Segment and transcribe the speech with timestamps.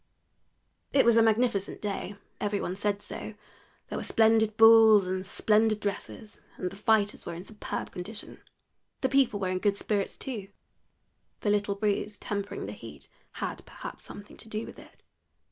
[0.93, 3.35] It was a magnificent day every one said so;
[3.87, 8.41] there were splendid bulls and splendid dresses, and the fighters were in superb condition.
[9.01, 10.47] The people were in good spirits too
[11.41, 15.03] the little breeze tempering the heat had, perhaps, something to do with it.